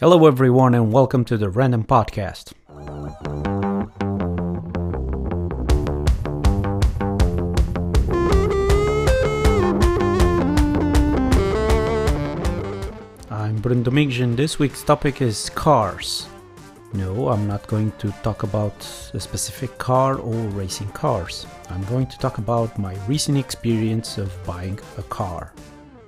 Hello, 0.00 0.26
everyone, 0.26 0.72
and 0.72 0.90
welcome 0.90 1.26
to 1.26 1.36
the 1.36 1.50
Random 1.50 1.84
Podcast. 1.84 2.54
I'm 13.30 13.56
Bruno 13.56 13.82
Domingues, 13.82 14.20
and 14.20 14.38
this 14.38 14.58
week's 14.58 14.82
topic 14.82 15.20
is 15.20 15.50
cars. 15.50 16.26
No, 16.94 17.28
I'm 17.28 17.46
not 17.46 17.66
going 17.66 17.92
to 17.98 18.10
talk 18.22 18.42
about 18.42 18.72
a 19.12 19.20
specific 19.20 19.76
car 19.76 20.16
or 20.16 20.34
racing 20.56 20.88
cars. 20.92 21.46
I'm 21.68 21.84
going 21.84 22.06
to 22.06 22.18
talk 22.18 22.38
about 22.38 22.78
my 22.78 22.96
recent 23.06 23.36
experience 23.36 24.16
of 24.16 24.32
buying 24.46 24.80
a 24.96 25.02
car. 25.02 25.52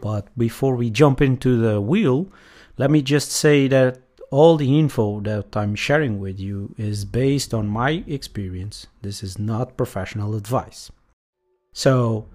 But 0.00 0.26
before 0.38 0.76
we 0.76 0.88
jump 0.88 1.20
into 1.20 1.58
the 1.58 1.78
wheel, 1.78 2.32
let 2.78 2.90
me 2.90 3.02
just 3.02 3.30
say 3.30 3.68
that 3.68 3.98
all 4.30 4.56
the 4.56 4.78
info 4.78 5.20
that 5.20 5.54
I'm 5.54 5.74
sharing 5.74 6.18
with 6.18 6.40
you 6.40 6.74
is 6.78 7.04
based 7.04 7.52
on 7.52 7.68
my 7.68 8.02
experience. 8.06 8.86
This 9.02 9.22
is 9.22 9.38
not 9.38 9.76
professional 9.76 10.34
advice. 10.34 10.90
So, 11.74 12.28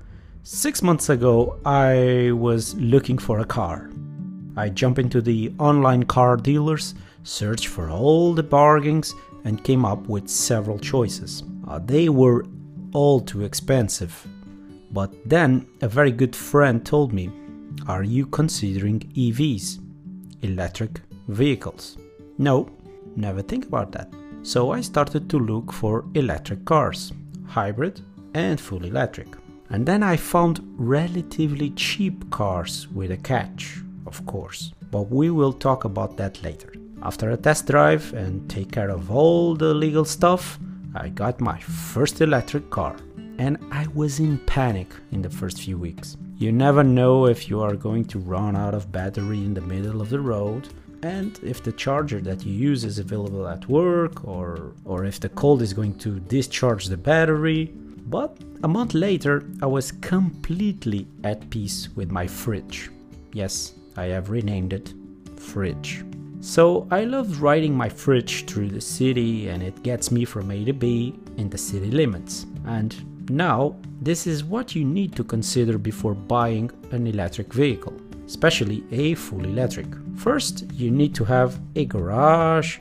six 0.44 0.84
months 0.84 1.10
ago, 1.10 1.60
I 1.66 2.32
was 2.34 2.76
looking 2.76 3.18
for 3.18 3.40
a 3.40 3.46
car. 3.46 3.90
I 4.56 4.70
jump 4.70 5.00
into 5.00 5.22
the 5.22 5.52
online 5.58 6.04
car 6.04 6.38
dealers, 6.38 6.94
searched 7.24 7.68
for 7.68 7.90
all 7.90 8.34
the 8.34 8.44
bargains, 8.44 9.16
and 9.44 9.64
came 9.64 9.86
up 9.86 10.08
with 10.08 10.30
several 10.30 10.78
choices. 10.78 11.44
Uh, 11.68 11.80
they 11.80 12.10
were 12.10 12.46
all 12.94 13.20
too 13.20 13.44
expensive. 13.44 14.28
But 14.92 15.14
then 15.28 15.68
a 15.82 15.88
very 15.88 16.12
good 16.12 16.36
friend 16.36 16.86
told 16.86 17.12
me, 17.12 17.32
Are 17.88 18.04
you 18.04 18.28
considering 18.28 19.00
EVs? 19.16 19.80
Electric 20.42 21.02
vehicles? 21.28 21.98
No, 22.38 22.70
never 23.16 23.42
think 23.42 23.66
about 23.66 23.92
that. 23.92 24.14
So 24.44 24.72
I 24.72 24.82
started 24.82 25.30
to 25.30 25.40
look 25.40 25.74
for 25.74 26.06
electric 26.14 26.64
cars, 26.66 27.12
hybrid 27.48 28.02
and 28.34 28.60
full 28.60 28.86
electric. 28.86 29.28
And 29.70 29.86
then 29.86 30.04
I 30.04 30.16
found 30.16 30.62
relatively 30.78 31.72
cheap 31.72 32.30
cars 32.32 32.88
with 32.90 33.12
a 33.12 33.18
catch, 33.18 33.80
of 34.06 34.26
course. 34.26 34.72
But 34.92 35.10
we 35.12 35.30
will 35.32 35.52
talk 35.52 35.84
about 35.84 36.16
that 36.18 36.42
later. 36.44 36.74
After 37.02 37.32
a 37.32 37.38
test 37.38 37.68
drive 37.68 38.14
and 38.14 38.50
take 38.50 38.72
care 38.72 38.90
of 38.90 39.12
all 39.12 39.56
the 39.56 39.74
legal 39.74 40.06
stuff, 40.06 40.60
I 40.96 41.10
got 41.10 41.42
my 41.42 41.60
first 41.60 42.22
electric 42.22 42.70
car. 42.70 42.96
And 43.38 43.58
I 43.72 43.88
was 43.94 44.20
in 44.20 44.38
panic 44.40 44.88
in 45.12 45.22
the 45.22 45.30
first 45.30 45.62
few 45.62 45.78
weeks. 45.78 46.18
You 46.40 46.52
never 46.52 46.84
know 46.84 47.26
if 47.26 47.50
you 47.50 47.62
are 47.62 47.76
going 47.76 48.06
to 48.06 48.20
run 48.20 48.56
out 48.56 48.76
of 48.76 48.92
battery 48.92 49.40
in 49.40 49.56
the 49.56 49.62
middle 49.62 50.02
of 50.02 50.12
the 50.12 50.20
road 50.20 50.70
and 51.02 51.40
if 51.44 51.64
the 51.64 51.72
charger 51.72 52.22
that 52.22 52.46
you 52.46 52.54
use 52.54 52.84
is 52.84 53.00
available 53.00 53.48
at 53.48 53.68
work 53.68 54.24
or 54.24 54.74
or 54.86 55.06
if 55.06 55.20
the 55.20 55.30
cold 55.30 55.64
is 55.64 55.74
going 55.74 55.98
to 55.98 56.20
discharge 56.20 56.86
the 56.86 56.98
battery. 56.98 57.74
But 58.06 58.38
a 58.64 58.68
month 58.68 58.94
later, 58.94 59.50
I 59.64 59.66
was 59.66 59.92
completely 59.92 61.08
at 61.24 61.50
peace 61.50 61.90
with 61.96 62.12
my 62.12 62.28
fridge. 62.28 62.92
Yes, 63.34 63.74
I 63.96 64.06
have 64.06 64.30
renamed 64.30 64.74
it 64.74 64.94
Fridge. 65.38 66.06
So 66.40 66.88
I 66.92 67.06
love 67.06 67.42
riding 67.42 67.76
my 67.76 67.90
fridge 67.90 68.46
through 68.46 68.70
the 68.70 68.82
city 68.82 69.50
and 69.50 69.64
it 69.64 69.82
gets 69.82 70.12
me 70.12 70.24
from 70.24 70.52
A 70.52 70.64
to 70.66 70.74
B 70.74 71.16
in 71.38 71.50
the 71.50 71.58
city 71.58 71.90
limits. 71.90 72.46
And 72.66 72.96
now, 73.30 73.76
this 74.02 74.26
is 74.26 74.44
what 74.44 74.76
you 74.76 74.86
need 74.86 75.16
to 75.16 75.24
consider 75.24 75.78
before 75.78 76.14
buying 76.14 76.72
an 76.92 77.08
electric 77.08 77.54
vehicle, 77.54 77.94
especially 78.26 78.84
a 78.92 79.16
full 79.16 79.44
electric. 79.44 79.88
First, 80.16 80.72
you 80.72 80.92
need 80.92 81.14
to 81.16 81.26
have 81.26 81.60
a 81.76 81.86
garage 81.86 82.80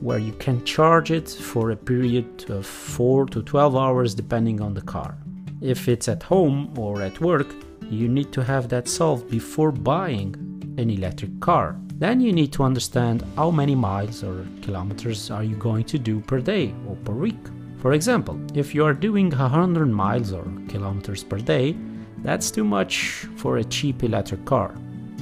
where 0.00 0.18
you 0.18 0.32
can 0.32 0.64
charge 0.64 1.10
it 1.10 1.28
for 1.28 1.70
a 1.70 1.76
period 1.76 2.48
of 2.50 2.66
4 2.66 3.26
to 3.26 3.42
12 3.42 3.76
hours 3.76 4.14
depending 4.14 4.60
on 4.60 4.74
the 4.74 4.80
car. 4.80 5.18
If 5.60 5.88
it's 5.88 6.08
at 6.08 6.22
home 6.22 6.72
or 6.78 7.02
at 7.02 7.20
work, 7.20 7.54
you 7.90 8.08
need 8.08 8.32
to 8.32 8.44
have 8.44 8.68
that 8.68 8.88
solved 8.88 9.28
before 9.28 9.72
buying 9.72 10.34
an 10.78 10.88
electric 10.88 11.40
car. 11.40 11.76
Then 11.96 12.20
you 12.20 12.32
need 12.32 12.52
to 12.52 12.62
understand 12.62 13.24
how 13.36 13.50
many 13.50 13.74
miles 13.74 14.24
or 14.24 14.46
kilometers 14.62 15.30
are 15.30 15.44
you 15.44 15.56
going 15.56 15.84
to 15.84 15.98
do 15.98 16.20
per 16.20 16.40
day 16.40 16.72
or 16.88 16.96
per 16.96 17.12
week. 17.12 17.36
For 17.80 17.94
example, 17.94 18.38
if 18.54 18.74
you 18.74 18.84
are 18.84 18.92
doing 18.92 19.30
100 19.30 19.86
miles 19.86 20.32
or 20.34 20.44
kilometers 20.68 21.24
per 21.24 21.38
day, 21.38 21.74
that's 22.18 22.50
too 22.50 22.64
much 22.64 23.26
for 23.36 23.56
a 23.56 23.64
cheap 23.64 24.04
electric 24.04 24.44
car. 24.44 24.74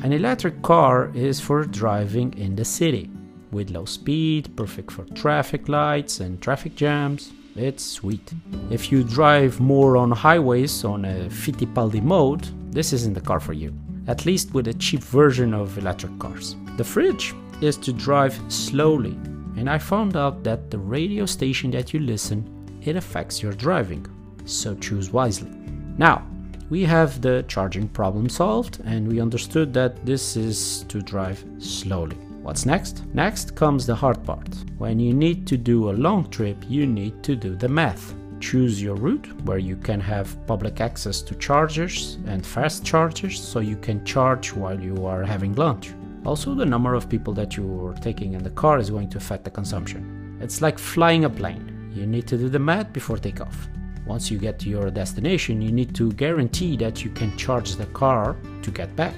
An 0.02 0.12
electric 0.12 0.60
car 0.62 1.12
is 1.14 1.40
for 1.40 1.64
driving 1.64 2.34
in 2.34 2.56
the 2.56 2.64
city 2.64 3.10
with 3.52 3.70
low 3.70 3.84
speed, 3.84 4.56
perfect 4.56 4.90
for 4.90 5.04
traffic 5.14 5.68
lights 5.68 6.18
and 6.18 6.42
traffic 6.42 6.74
jams. 6.74 7.32
It's 7.54 7.84
sweet. 7.84 8.32
If 8.70 8.90
you 8.90 9.04
drive 9.04 9.60
more 9.60 9.96
on 9.96 10.10
highways 10.10 10.84
on 10.84 11.04
a 11.04 11.28
Fittipaldi 11.28 12.02
mode, 12.02 12.48
this 12.72 12.92
isn't 12.92 13.14
the 13.14 13.20
car 13.20 13.38
for 13.38 13.52
you, 13.52 13.72
at 14.08 14.26
least 14.26 14.52
with 14.52 14.66
a 14.66 14.74
cheap 14.74 15.02
version 15.02 15.54
of 15.54 15.78
electric 15.78 16.18
cars. 16.18 16.56
The 16.76 16.84
fridge 16.84 17.34
is 17.60 17.76
to 17.78 17.92
drive 17.92 18.38
slowly, 18.48 19.16
and 19.58 19.68
I 19.68 19.76
found 19.76 20.16
out 20.16 20.44
that 20.44 20.70
the 20.70 20.78
radio 20.78 21.26
station 21.26 21.72
that 21.72 21.92
you 21.92 21.98
listen, 21.98 22.38
it 22.82 22.94
affects 22.94 23.42
your 23.42 23.52
driving. 23.52 24.06
So 24.44 24.76
choose 24.76 25.10
wisely. 25.10 25.50
Now, 25.98 26.24
we 26.70 26.84
have 26.84 27.20
the 27.20 27.44
charging 27.48 27.88
problem 27.88 28.28
solved 28.28 28.80
and 28.84 29.08
we 29.08 29.20
understood 29.20 29.74
that 29.74 30.06
this 30.06 30.36
is 30.36 30.84
to 30.84 31.02
drive 31.02 31.44
slowly. 31.58 32.16
What's 32.42 32.66
next? 32.66 33.04
Next 33.12 33.56
comes 33.56 33.84
the 33.84 33.96
hard 33.96 34.22
part. 34.22 34.48
When 34.78 35.00
you 35.00 35.12
need 35.12 35.44
to 35.48 35.56
do 35.56 35.90
a 35.90 35.98
long 36.06 36.30
trip, 36.30 36.56
you 36.68 36.86
need 36.86 37.24
to 37.24 37.34
do 37.34 37.56
the 37.56 37.68
math. 37.68 38.14
Choose 38.38 38.80
your 38.80 38.94
route 38.94 39.28
where 39.42 39.58
you 39.58 39.74
can 39.74 39.98
have 39.98 40.46
public 40.46 40.80
access 40.80 41.20
to 41.22 41.34
chargers 41.34 42.18
and 42.26 42.46
fast 42.46 42.84
chargers 42.84 43.42
so 43.42 43.58
you 43.58 43.76
can 43.76 44.04
charge 44.04 44.52
while 44.52 44.80
you 44.80 45.04
are 45.04 45.24
having 45.24 45.56
lunch. 45.56 45.92
Also, 46.24 46.54
the 46.54 46.66
number 46.66 46.94
of 46.94 47.08
people 47.08 47.32
that 47.34 47.56
you 47.56 47.86
are 47.86 47.94
taking 47.94 48.34
in 48.34 48.42
the 48.42 48.50
car 48.50 48.78
is 48.78 48.90
going 48.90 49.08
to 49.10 49.18
affect 49.18 49.44
the 49.44 49.50
consumption. 49.50 50.38
It's 50.40 50.60
like 50.60 50.78
flying 50.78 51.24
a 51.24 51.30
plane. 51.30 51.90
You 51.94 52.06
need 52.06 52.26
to 52.28 52.36
do 52.36 52.48
the 52.48 52.58
math 52.58 52.92
before 52.92 53.18
takeoff. 53.18 53.68
Once 54.06 54.30
you 54.30 54.38
get 54.38 54.58
to 54.58 54.68
your 54.68 54.90
destination, 54.90 55.60
you 55.60 55.70
need 55.70 55.94
to 55.94 56.12
guarantee 56.12 56.76
that 56.78 57.04
you 57.04 57.10
can 57.10 57.36
charge 57.36 57.76
the 57.76 57.86
car 57.86 58.36
to 58.62 58.70
get 58.70 58.94
back. 58.96 59.14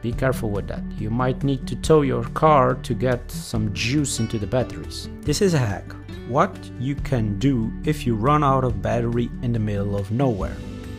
Be 0.00 0.12
careful 0.12 0.50
with 0.50 0.68
that. 0.68 0.82
You 0.98 1.10
might 1.10 1.44
need 1.44 1.66
to 1.66 1.76
tow 1.76 2.02
your 2.02 2.24
car 2.30 2.74
to 2.74 2.94
get 2.94 3.30
some 3.30 3.72
juice 3.72 4.20
into 4.20 4.38
the 4.38 4.46
batteries. 4.46 5.08
This 5.22 5.40
is 5.42 5.54
a 5.54 5.58
hack. 5.58 5.92
What 6.28 6.54
you 6.78 6.94
can 6.94 7.38
do 7.38 7.72
if 7.84 8.06
you 8.06 8.14
run 8.14 8.42
out 8.42 8.64
of 8.64 8.80
battery 8.80 9.30
in 9.42 9.52
the 9.52 9.58
middle 9.58 9.96
of 9.96 10.10
nowhere. 10.10 10.56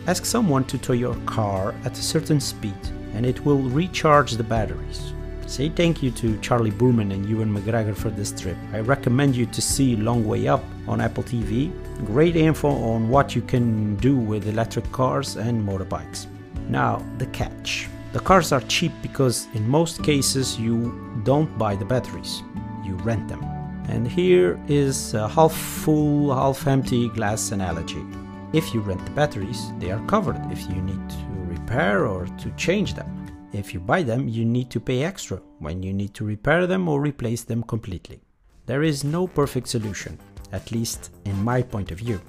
Ask 0.08 0.26
someone 0.26 0.66
to 0.66 0.78
tow 0.78 0.94
your 0.94 1.16
car 1.26 1.74
at 1.84 1.98
a 1.98 2.02
certain 2.02 2.40
speed 2.40 2.78
and 3.14 3.26
it 3.26 3.44
will 3.46 3.62
recharge 3.62 4.34
the 4.34 4.44
batteries. 4.44 5.14
Say 5.48 5.70
thank 5.70 6.02
you 6.02 6.10
to 6.12 6.38
Charlie 6.40 6.72
Boorman 6.72 7.14
and 7.14 7.24
Ewan 7.28 7.56
McGregor 7.56 7.96
for 7.96 8.10
this 8.10 8.32
trip. 8.32 8.58
I 8.74 8.80
recommend 8.80 9.36
you 9.36 9.46
to 9.46 9.62
see 9.62 9.96
Long 9.96 10.26
Way 10.26 10.48
Up 10.48 10.64
on 10.88 11.00
Apple 11.00 11.24
TV. 11.24 11.72
Great 12.04 12.36
info 12.36 12.70
on 12.70 13.10
what 13.10 13.36
you 13.36 13.44
can 13.44 13.96
do 13.98 14.18
with 14.18 14.48
electric 14.48 14.92
cars 14.92 15.36
and 15.36 15.66
motorbikes. 15.66 16.26
Now, 16.68 17.06
the 17.20 17.28
catch. 17.28 17.88
The 18.12 18.22
cars 18.22 18.52
are 18.52 18.62
cheap 18.62 18.92
because 19.04 19.48
in 19.54 19.70
most 19.70 20.04
cases 20.04 20.60
you 20.60 21.22
don't 21.24 21.56
buy 21.60 21.76
the 21.76 21.86
batteries, 21.86 22.42
you 22.84 22.96
rent 23.04 23.28
them. 23.28 23.44
And 23.88 24.08
here 24.08 24.60
is 24.68 25.14
a 25.14 25.28
half 25.28 25.54
full, 25.54 26.34
half 26.34 26.66
empty 26.66 27.08
glass 27.10 27.52
analogy. 27.52 28.04
If 28.52 28.74
you 28.74 28.82
rent 28.82 29.06
the 29.06 29.12
batteries, 29.12 29.72
they 29.78 29.92
are 29.92 30.04
covered 30.08 30.42
if 30.52 30.68
you 30.70 30.82
need 30.82 31.10
to 31.10 31.18
repair 31.46 32.08
or 32.08 32.26
to 32.26 32.50
change 32.52 32.96
them. 32.96 33.25
If 33.56 33.74
you 33.74 33.80
buy 33.80 34.04
them, 34.04 34.28
you 34.28 34.44
need 34.44 34.70
to 34.72 34.82
pay 34.82 35.04
extra 35.04 35.38
when 35.60 35.82
you 35.82 35.94
need 35.94 36.14
to 36.16 36.26
repair 36.26 36.68
them 36.68 36.90
or 36.90 37.00
replace 37.00 37.44
them 37.44 37.64
completely. 37.64 38.20
There 38.66 38.84
is 38.84 39.06
no 39.06 39.28
perfect 39.28 39.70
solution, 39.70 40.20
at 40.52 40.74
least 40.74 41.12
in 41.24 41.42
my 41.42 41.62
point 41.62 41.90
of 41.92 42.00
view. 42.00 42.20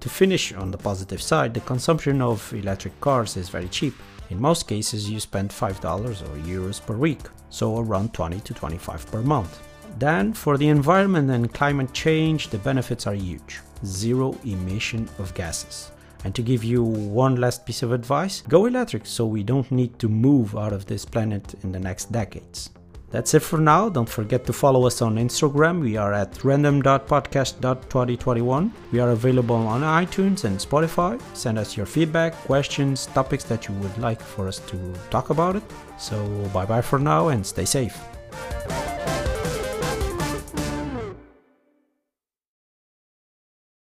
To 0.00 0.08
finish 0.08 0.54
on 0.54 0.70
the 0.70 0.78
positive 0.78 1.20
side, 1.20 1.52
the 1.52 1.60
consumption 1.60 2.22
of 2.22 2.50
electric 2.54 2.98
cars 3.02 3.36
is 3.36 3.50
very 3.50 3.68
cheap. 3.68 3.94
In 4.30 4.40
most 4.40 4.66
cases, 4.68 5.10
you 5.10 5.20
spend 5.20 5.50
$5 5.50 6.22
or 6.22 6.36
euros 6.48 6.80
per 6.80 6.96
week, 6.96 7.20
so 7.50 7.78
around 7.78 8.14
20 8.14 8.40
to 8.40 8.54
25 8.54 9.12
per 9.12 9.20
month. 9.20 9.60
Then, 9.98 10.32
for 10.32 10.56
the 10.56 10.68
environment 10.68 11.30
and 11.30 11.52
climate 11.52 11.92
change, 11.92 12.48
the 12.48 12.58
benefits 12.58 13.06
are 13.06 13.14
huge. 13.14 13.60
Zero 13.84 14.34
emission 14.44 15.10
of 15.18 15.34
gases. 15.34 15.90
And 16.24 16.34
to 16.34 16.42
give 16.42 16.64
you 16.64 16.82
one 16.82 17.36
last 17.36 17.64
piece 17.64 17.82
of 17.82 17.92
advice, 17.92 18.42
go 18.48 18.66
electric 18.66 19.06
so 19.06 19.26
we 19.26 19.42
don't 19.42 19.70
need 19.70 19.98
to 19.98 20.08
move 20.08 20.56
out 20.56 20.72
of 20.72 20.86
this 20.86 21.04
planet 21.04 21.54
in 21.62 21.72
the 21.72 21.80
next 21.80 22.12
decades. 22.12 22.70
That's 23.10 23.34
it 23.34 23.40
for 23.40 23.58
now. 23.58 23.88
Don't 23.88 24.08
forget 24.08 24.46
to 24.46 24.52
follow 24.52 24.86
us 24.86 25.02
on 25.02 25.16
Instagram. 25.16 25.80
We 25.80 25.96
are 25.96 26.12
at 26.12 26.44
random.podcast.2021. 26.44 28.70
We 28.92 29.00
are 29.00 29.10
available 29.10 29.56
on 29.56 29.80
iTunes 29.80 30.44
and 30.44 30.56
Spotify. 30.58 31.20
Send 31.34 31.58
us 31.58 31.76
your 31.76 31.86
feedback, 31.86 32.34
questions, 32.44 33.06
topics 33.06 33.42
that 33.44 33.66
you 33.66 33.74
would 33.74 33.98
like 33.98 34.20
for 34.20 34.46
us 34.46 34.60
to 34.60 34.94
talk 35.10 35.30
about 35.30 35.56
it. 35.56 35.64
So 35.98 36.24
bye 36.54 36.66
bye 36.66 36.82
for 36.82 37.00
now 37.00 37.28
and 37.28 37.44
stay 37.44 37.64
safe. 37.64 37.98